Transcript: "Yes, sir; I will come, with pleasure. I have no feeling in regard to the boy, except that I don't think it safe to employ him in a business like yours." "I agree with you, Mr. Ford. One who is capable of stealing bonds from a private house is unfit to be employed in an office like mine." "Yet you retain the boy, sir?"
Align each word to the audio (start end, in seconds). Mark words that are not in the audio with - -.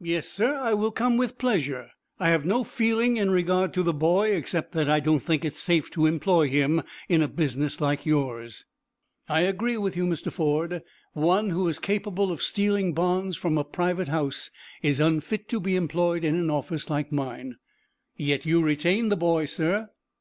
"Yes, 0.00 0.28
sir; 0.28 0.54
I 0.58 0.72
will 0.72 0.92
come, 0.92 1.16
with 1.16 1.36
pleasure. 1.36 1.90
I 2.20 2.28
have 2.28 2.44
no 2.46 2.62
feeling 2.62 3.16
in 3.16 3.32
regard 3.32 3.74
to 3.74 3.82
the 3.82 3.92
boy, 3.92 4.30
except 4.30 4.70
that 4.74 4.88
I 4.88 5.00
don't 5.00 5.18
think 5.18 5.44
it 5.44 5.52
safe 5.54 5.90
to 5.90 6.06
employ 6.06 6.46
him 6.46 6.84
in 7.08 7.22
a 7.22 7.26
business 7.26 7.80
like 7.80 8.06
yours." 8.06 8.66
"I 9.28 9.40
agree 9.40 9.76
with 9.76 9.96
you, 9.96 10.06
Mr. 10.06 10.30
Ford. 10.30 10.84
One 11.12 11.50
who 11.50 11.66
is 11.66 11.80
capable 11.80 12.30
of 12.30 12.40
stealing 12.40 12.92
bonds 12.94 13.36
from 13.36 13.58
a 13.58 13.64
private 13.64 14.06
house 14.06 14.48
is 14.80 15.00
unfit 15.00 15.48
to 15.48 15.58
be 15.58 15.74
employed 15.74 16.22
in 16.22 16.36
an 16.36 16.50
office 16.50 16.88
like 16.88 17.10
mine." 17.10 17.56
"Yet 18.16 18.46
you 18.46 18.62
retain 18.62 19.08
the 19.08 19.16
boy, 19.16 19.44
sir?" 19.46 19.88